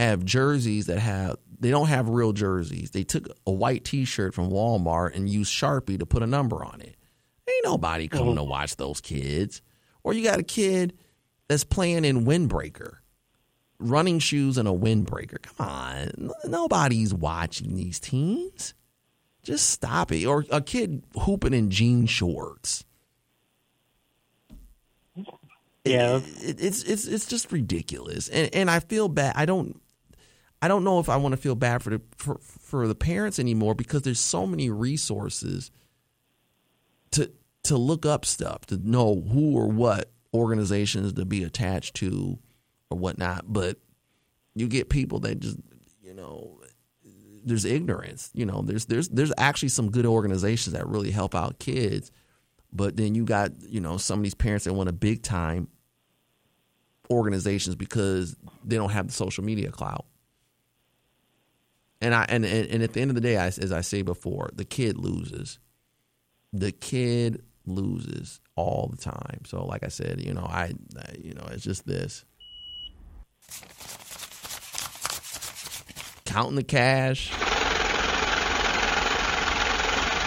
[0.00, 2.90] have jerseys that have, they don't have real jerseys.
[2.90, 6.64] They took a white t shirt from Walmart and used Sharpie to put a number
[6.64, 6.96] on it.
[7.48, 8.36] Ain't nobody coming mm-hmm.
[8.36, 9.62] to watch those kids.
[10.02, 10.96] Or you got a kid
[11.48, 13.00] that's playing in Windbreaker
[13.80, 15.42] running shoes and a windbreaker.
[15.42, 18.74] Come on, nobody's watching these teams.
[19.42, 20.26] Just stop it.
[20.26, 22.84] Or a kid hooping in jean shorts.
[25.84, 29.32] Yeah, it, it's it's it's just ridiculous, and and I feel bad.
[29.34, 29.80] I don't
[30.62, 33.38] I don't know if I want to feel bad for the for, for the parents
[33.38, 35.70] anymore because there's so many resources
[37.12, 37.30] to
[37.64, 42.38] to look up stuff to know who or what organizations to be attached to
[42.90, 43.44] or whatnot.
[43.46, 43.78] But
[44.54, 45.58] you get people that just,
[46.02, 46.60] you know,
[47.44, 48.30] there's ignorance.
[48.34, 52.10] You know, there's there's there's actually some good organizations that really help out kids,
[52.72, 55.68] but then you got you know some of these parents that want a big time
[57.10, 60.04] organizations because they don't have the social media clout.
[62.00, 64.02] And I and, and, and at the end of the day, I, as I say
[64.02, 65.58] before, the kid loses.
[66.52, 69.42] The kid loses all the time.
[69.44, 72.24] So, like I said, you know, I, I you know, it's just this.
[76.24, 77.32] Counting the cash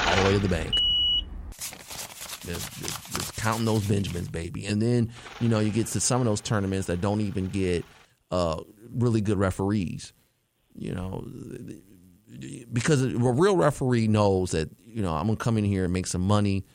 [0.05, 0.73] all the way to the bank.
[2.45, 4.65] Just, just, just, counting those Benjamins, baby.
[4.65, 7.85] And then, you know, you get to some of those tournaments that don't even get
[8.31, 8.61] uh,
[8.93, 10.11] really good referees.
[10.75, 11.25] You know,
[12.71, 15.93] because a real referee knows that, you know, I'm going to come in here and
[15.93, 16.65] make some money.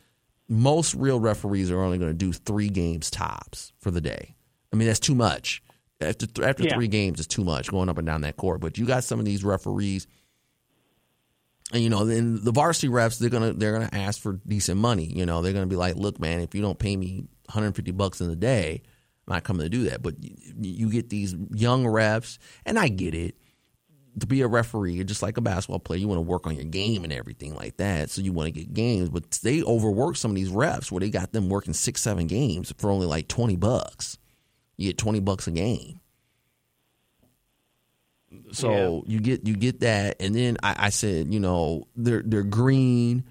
[0.49, 4.37] Most real referees are only going to do three games tops for the day.
[4.73, 5.63] I mean, that's too much
[6.01, 6.75] after th- after yeah.
[6.75, 8.61] three games is too much going up and down that court.
[8.61, 10.07] But you got some of these referees,
[11.73, 15.05] and you know, then the varsity refs they're gonna they're gonna ask for decent money.
[15.05, 18.21] You know, they're gonna be like, look, man, if you don't pay me 150 bucks
[18.21, 18.83] in a day,
[19.27, 20.03] I'm not coming to do that.
[20.03, 23.37] But you, you get these young refs, and I get it.
[24.21, 26.55] To be a referee, you're just like a basketball player, you want to work on
[26.55, 28.11] your game and everything like that.
[28.11, 31.11] So you want to get games, but they overwork some of these refs where they
[31.11, 34.19] got them working six, seven games for only like twenty bucks
[34.79, 36.01] you get 20 bucks a game.
[38.53, 39.15] So yeah.
[39.15, 43.25] you get you get that, and then I, I, said, you know, they're they're green,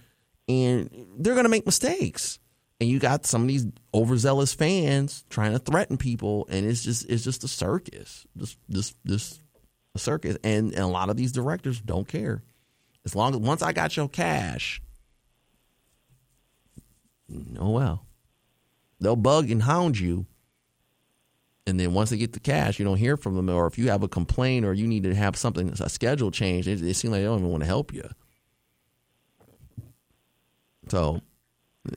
[0.48, 2.40] and they're gonna make mistakes,
[2.80, 7.08] and you got some of these overzealous fans trying to threaten people, and it's just
[7.10, 9.40] it's just a circus, this this this
[9.98, 12.44] circus, and, and a lot of these directors don't care.
[13.06, 14.82] As long as once I got your cash,
[17.60, 18.06] oh well,
[19.00, 20.26] they'll bug and hound you
[21.68, 23.50] and then once they get the cash, you don't hear from them.
[23.50, 26.66] Or if you have a complaint or you need to have something, a schedule change,
[26.66, 28.10] it, it seems like they don't even want to help you.
[30.88, 31.20] So,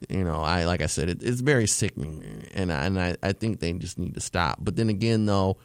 [0.09, 3.31] you know, I like I said, it, it's very sickening, and I, and I, I
[3.31, 4.59] think they just need to stop.
[4.61, 5.59] But then again, though,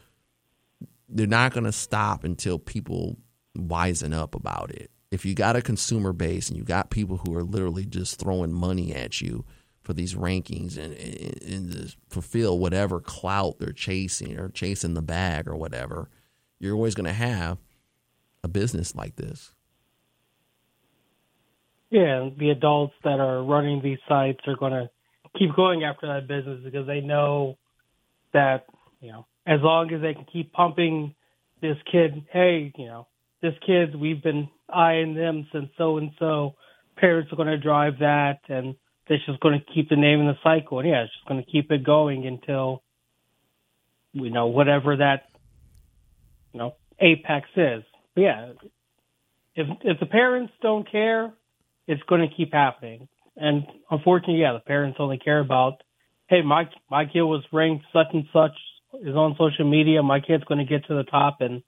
[1.08, 3.16] they're not going to stop until people
[3.56, 4.90] wisen up about it.
[5.10, 8.52] if you got a consumer base and you got people who are literally just throwing
[8.52, 9.44] money at you
[9.82, 15.46] for these rankings and, and, and fulfill whatever clout they're chasing or chasing the bag
[15.46, 16.10] or whatever,
[16.58, 17.58] you're always going to have
[18.42, 19.54] a business like this.
[21.90, 24.90] Yeah, the adults that are running these sites are going to
[25.38, 27.56] keep going after that business because they know
[28.32, 28.66] that,
[29.00, 31.14] you know, as long as they can keep pumping
[31.62, 33.06] this kid, hey, you know,
[33.42, 36.54] this kid, we've been eyeing them since so and so.
[36.96, 38.74] Parents are going to drive that, and
[39.06, 40.80] it's just going to keep the name in the cycle.
[40.80, 42.82] And yeah, it's just going to keep it going until,
[44.12, 45.24] you know, whatever that,
[46.52, 47.84] you know, apex is.
[48.14, 48.52] But yeah,
[49.54, 51.32] if if the parents don't care,
[51.86, 53.08] it's going to keep happening.
[53.36, 55.82] And unfortunately, yeah, the parents only care about,
[56.28, 58.56] hey, my my kid was ranked such and such
[59.02, 60.02] is on social media.
[60.02, 61.62] My kid's going to get to the top and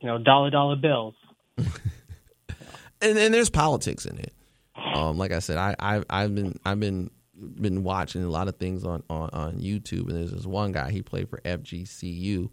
[0.00, 1.14] you know dollar dollar bills.
[1.58, 4.32] and and there's politics in it.
[4.94, 8.56] Um, like I said, I, I I've been I've been been watching a lot of
[8.56, 12.50] things on, on, on YouTube, and there's this one guy he played for FGCU,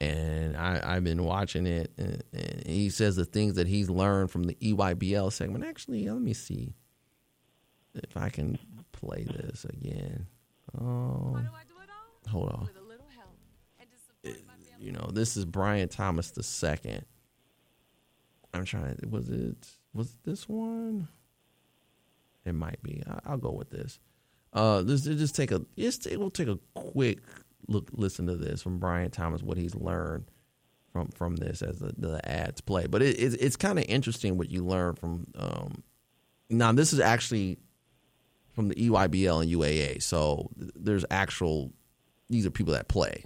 [0.00, 4.30] and I I've been watching it, and, and he says the things that he's learned
[4.30, 5.64] from the EYBL segment.
[5.64, 6.74] Actually, let me see
[7.94, 8.58] if I can
[8.92, 10.26] play this again.
[10.80, 11.38] Oh,
[12.28, 12.68] hold on.
[14.80, 17.04] You know, this is Brian Thomas the second.
[18.52, 18.98] I'm trying.
[19.08, 21.08] Was it was this one?
[22.44, 23.02] It might be.
[23.06, 24.00] I, will go with this.
[24.52, 27.18] Uh, this just take a just we'll take a quick
[27.68, 30.24] look, listen to this from Brian Thomas, what he's learned
[30.92, 32.86] from from this as the, the ads play.
[32.86, 35.26] But it, it's it's kind of interesting what you learn from.
[35.36, 35.82] Um,
[36.48, 37.58] now this is actually
[38.54, 41.72] from the EYBL and UAA, so there's actual.
[42.30, 43.24] These are people that play.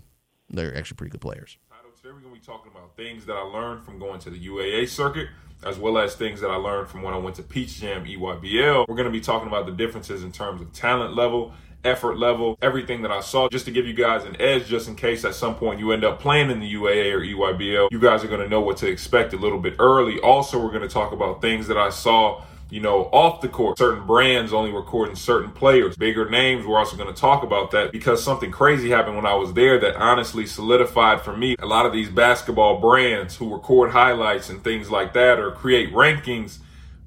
[0.50, 1.58] They're actually pretty good players.
[2.00, 4.86] Today we're gonna be talking about things that I learned from going to the UAA
[4.88, 5.28] circuit
[5.64, 8.86] as well as things that I learned from when I went to Peach Jam EYBL.
[8.88, 11.54] We're going to be talking about the differences in terms of talent level,
[11.84, 14.96] effort level, everything that I saw, just to give you guys an edge, just in
[14.96, 17.88] case at some point you end up playing in the UAA or EYBL.
[17.90, 20.18] You guys are going to know what to expect a little bit early.
[20.20, 23.78] Also, we're going to talk about things that I saw you know, off the court,
[23.78, 26.66] certain brands only recording certain players, bigger names.
[26.66, 29.78] We're also going to talk about that because something crazy happened when I was there
[29.80, 34.62] that honestly solidified for me a lot of these basketball brands who record highlights and
[34.64, 36.58] things like that or create rankings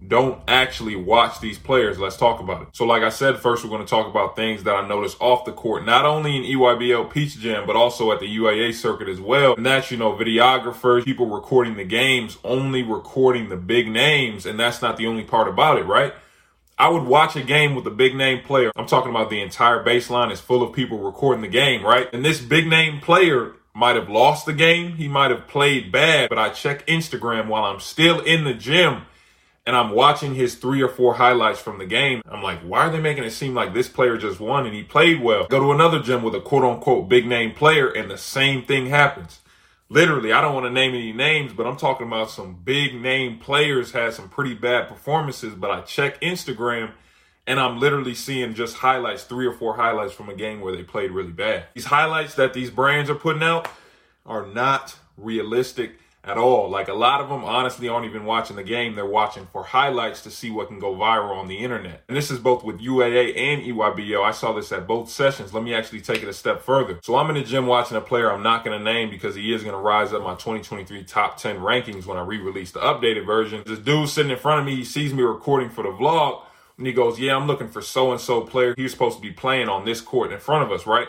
[0.08, 2.00] don't actually watch these players.
[2.00, 2.68] Let's talk about it.
[2.74, 5.46] So, like I said, first we're going to talk about things that I noticed off
[5.46, 9.20] the court, not only in EYBL Peach Jam, but also at the UAA circuit as
[9.20, 9.56] well.
[9.56, 14.46] And that's, you know, videographers, people recording the games, only recording the big names.
[14.46, 16.14] And that's not the only part about it, right?
[16.80, 18.72] I would watch a game with a big name player.
[18.76, 22.08] I'm talking about the entire baseline is full of people recording the game, right?
[22.14, 24.96] And this big name player might have lost the game.
[24.96, 29.04] He might have played bad, but I check Instagram while I'm still in the gym
[29.68, 32.22] and I'm watching his three or four highlights from the game.
[32.26, 34.82] I'm like, why are they making it seem like this player just won and he
[34.82, 35.46] played well?
[35.48, 38.86] Go to another gym with a quote unquote big name player and the same thing
[38.86, 39.42] happens.
[39.90, 43.40] Literally, I don't want to name any names, but I'm talking about some big name
[43.40, 46.92] players had some pretty bad performances, but I check Instagram
[47.46, 50.84] and I'm literally seeing just highlights, three or four highlights from a game where they
[50.84, 51.66] played really bad.
[51.74, 53.68] These highlights that these brands are putting out
[54.26, 56.70] are not realistic at all.
[56.70, 58.96] Like a lot of them honestly aren't even watching the game.
[58.96, 62.04] They're watching for highlights to see what can go viral on the internet.
[62.08, 64.24] And this is both with UAA and EYBL.
[64.24, 65.54] I saw this at both sessions.
[65.54, 67.00] Let me actually take it a step further.
[67.04, 69.54] So I'm in the gym watching a player I'm not going to name because he
[69.54, 73.26] is going to rise up my 2023 top 10 rankings when I re-release the updated
[73.26, 73.64] version.
[73.66, 76.44] This dude sitting in front of me, he sees me recording for the vlog
[76.78, 78.76] and he goes, yeah, I'm looking for so-and-so player.
[78.78, 81.08] He's supposed to be playing on this court in front of us, right?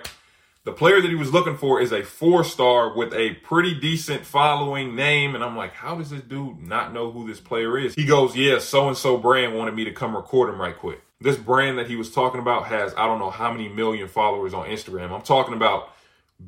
[0.65, 4.27] The player that he was looking for is a four star with a pretty decent
[4.27, 5.35] following name.
[5.35, 7.95] And I'm like, how does this dude not know who this player is?
[7.95, 11.01] He goes, yeah, so and so brand wanted me to come record him right quick.
[11.21, 14.53] This brand that he was talking about has, I don't know how many million followers
[14.53, 15.11] on Instagram.
[15.11, 15.91] I'm talking about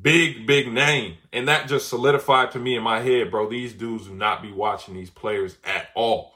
[0.01, 1.17] big, big name.
[1.33, 4.51] And that just solidified to me in my head, bro, these dudes do not be
[4.51, 6.35] watching these players at all.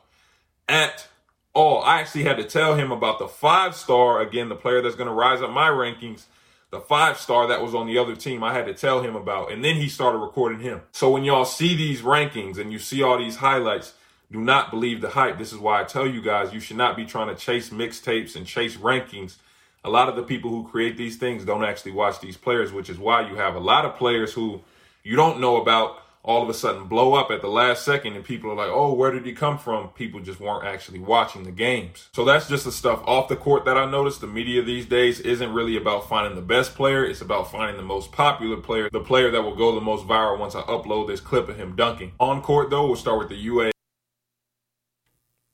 [0.68, 1.08] At
[1.54, 1.84] all.
[1.84, 5.08] I actually had to tell him about the five star, again, the player that's going
[5.08, 6.26] to rise up my rankings
[6.72, 9.52] the five star that was on the other team I had to tell him about.
[9.52, 10.82] And then he started recording him.
[10.92, 13.94] So when y'all see these rankings and you see all these highlights,
[14.32, 15.38] do not believe the hype.
[15.38, 18.36] This is why I tell you guys you should not be trying to chase mixtapes
[18.36, 19.38] and chase rankings.
[19.84, 22.90] A lot of the people who create these things don't actually watch these players, which
[22.90, 24.62] is why you have a lot of players who
[25.04, 28.26] you don't know about all of a sudden blow up at the last second and
[28.26, 29.90] people are like, oh, where did he come from?
[29.90, 32.10] People just weren't actually watching the games.
[32.14, 34.22] So that's just the stuff off the court that I noticed.
[34.22, 37.06] The media these days isn't really about finding the best player.
[37.06, 40.40] It's about finding the most popular player, the player that will go the most viral
[40.40, 42.14] once I upload this clip of him dunking.
[42.20, 43.72] On court though, we'll start with the UA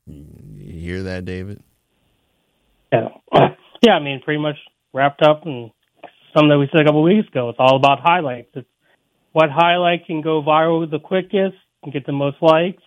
[0.06, 0.24] You
[0.56, 1.62] hear that, David?
[2.90, 3.08] Yeah,
[3.82, 3.92] yeah.
[3.92, 4.56] I mean, pretty much
[4.94, 5.70] wrapped up and
[6.34, 7.50] something that we said a couple of weeks ago.
[7.50, 8.48] It's all about highlights.
[8.54, 8.68] It's
[9.32, 12.82] what highlight can go viral the quickest and get the most likes.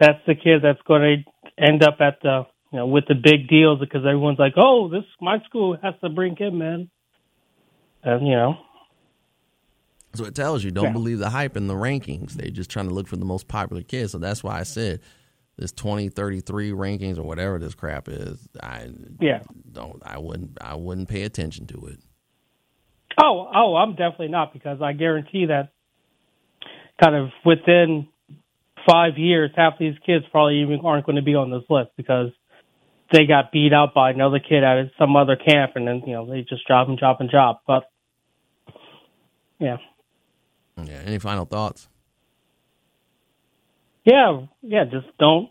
[0.00, 3.48] That's the kid that's going to end up at the you know with the big
[3.48, 6.90] deals because everyone's like, oh, this my school has to bring him in,
[8.02, 8.54] and you know.
[10.14, 10.92] So it tells you don't Yeah.
[10.92, 12.32] believe the hype in the rankings.
[12.32, 14.12] They're just trying to look for the most popular kids.
[14.12, 15.00] So that's why I said
[15.56, 18.48] this 20, 33 rankings or whatever this crap is.
[18.62, 18.88] I
[19.20, 19.42] Yeah.
[19.70, 20.00] don't.
[20.04, 20.58] I wouldn't.
[20.60, 21.98] I wouldn't pay attention to it.
[23.20, 25.70] Oh, oh, I'm definitely not because I guarantee that
[27.02, 28.08] kind of within
[28.88, 32.30] five years, half these kids probably even aren't going to be on this list because
[33.12, 36.26] they got beat out by another kid at some other camp, and then you know
[36.30, 37.62] they just drop and drop and drop.
[37.66, 37.90] But
[39.58, 39.78] yeah,
[40.76, 41.02] Yeah.
[41.04, 41.88] Any final thoughts?
[44.04, 44.84] yeah, yeah.
[44.84, 45.48] Just don't.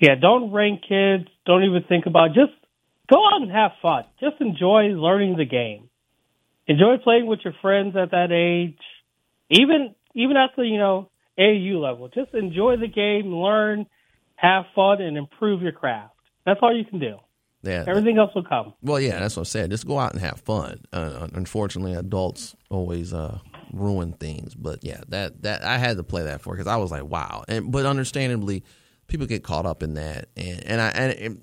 [0.00, 1.28] Yeah, don't rank kids.
[1.44, 2.28] Don't even think about.
[2.28, 2.52] Just
[3.10, 4.04] go out and have fun.
[4.20, 5.87] Just enjoy learning the game.
[6.68, 8.78] Enjoy playing with your friends at that age.
[9.50, 12.08] Even even at the you know AAU level.
[12.08, 13.86] Just enjoy the game, learn,
[14.36, 16.14] have fun, and improve your craft.
[16.44, 17.16] That's all you can do.
[17.62, 17.84] Yeah.
[17.86, 18.74] Everything else will come.
[18.82, 19.70] Well, yeah, that's what I said.
[19.70, 20.80] Just go out and have fun.
[20.92, 23.38] Uh, unfortunately, adults always uh,
[23.72, 24.54] ruin things.
[24.54, 27.44] But yeah, that that I had to play that for because I was like, wow.
[27.48, 28.62] And but understandably,
[29.06, 31.42] people get caught up in that, and and I and, and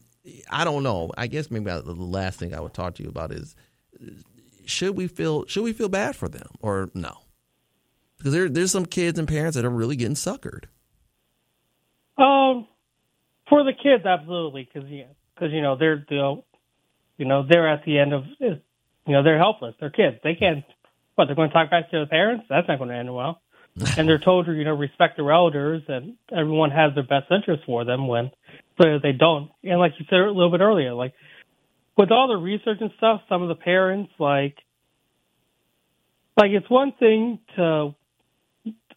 [0.50, 1.12] I don't know.
[1.18, 3.56] I guess maybe the last thing I would talk to you about is
[4.66, 7.20] should we feel should we feel bad for them or no?
[8.18, 10.66] Because there there's some kids and parents that are really getting suckered.
[12.18, 12.68] Um,
[13.49, 16.45] for the kids, absolutely, because yeah, because you know they're know,
[17.18, 18.59] you know they're at the end of you
[19.07, 19.76] know they're helpless.
[19.80, 20.18] They're kids.
[20.24, 20.63] They can't.
[21.16, 22.45] What they're going to talk back to their parents?
[22.49, 23.41] That's not going to end well.
[23.97, 27.63] and they're told to you know respect their elders, and everyone has their best interest
[27.66, 28.07] for them.
[28.07, 28.32] When
[28.78, 31.13] they don't, and like you said a little bit earlier, like
[31.98, 34.56] with all the research and stuff, some of the parents like
[36.38, 37.96] like it's one thing to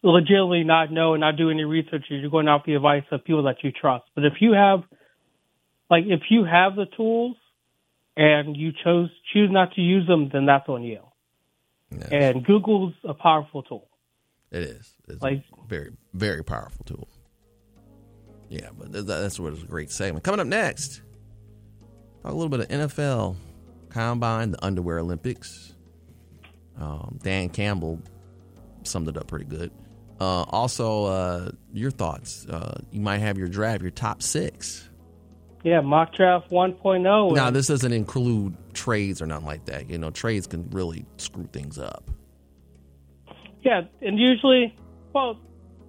[0.03, 3.43] legitimately not know and not do any research, you're going off the advice of people
[3.43, 4.05] that you trust.
[4.15, 4.79] But if you have,
[5.89, 7.35] like, if you have the tools
[8.15, 10.99] and you chose choose not to use them, then that's on you.
[11.91, 13.87] Yeah, And Google's a powerful tool.
[14.51, 14.93] it is.
[15.07, 17.07] It's like- a very very powerful tool.
[18.49, 20.23] Yeah, but that's what was a great segment.
[20.23, 21.01] Coming up next,
[22.23, 23.35] talk a little bit of NFL
[23.89, 25.75] combine, the underwear Olympics.
[26.79, 27.99] Um, Dan Campbell
[28.83, 29.71] summed it up pretty good.
[30.19, 32.45] Uh, also, uh, your thoughts.
[32.47, 34.89] Uh, you might have your draft, your top six.
[35.63, 37.35] Yeah, mock draft 1.0.
[37.35, 39.89] Now, this doesn't include trades or nothing like that.
[39.89, 42.09] You know, trades can really screw things up.
[43.61, 44.73] yeah, and usually,
[45.13, 45.37] well,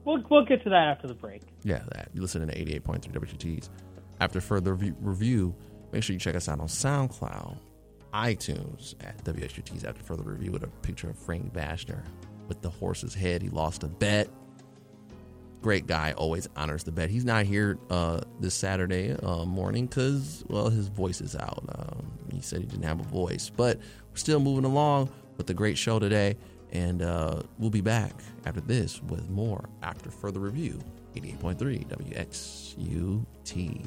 [0.04, 1.42] we'll we'll get to that after the break.
[1.62, 2.08] Yeah, that.
[2.12, 3.70] You listen to 88.3 WXUT's.
[4.20, 5.54] After further review, review,
[5.92, 7.56] make sure you check us out on SoundCloud,
[8.12, 12.02] iTunes at WXUT's after further review with a picture of Frank Bashner
[12.48, 13.42] with the horse's head.
[13.42, 14.28] He lost a bet.
[15.62, 17.10] Great guy, always honors the bet.
[17.10, 21.62] He's not here uh, this Saturday uh, morning because, well, his voice is out.
[21.68, 25.54] Um, he said he didn't have a voice, but we're still moving along with the
[25.54, 26.36] great show today.
[26.72, 28.12] And uh, we'll be back
[28.46, 30.80] after this with more after further review.
[31.14, 33.86] 88.3 WXUT.